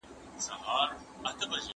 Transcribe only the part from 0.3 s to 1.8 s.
ښځې مهارت ترلاسه کوي.